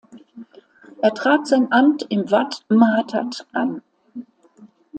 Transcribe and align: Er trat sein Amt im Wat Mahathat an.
Er 1.03 1.13
trat 1.13 1.45
sein 1.45 1.71
Amt 1.71 2.07
im 2.09 2.31
Wat 2.31 2.65
Mahathat 2.69 3.45
an. 3.51 3.83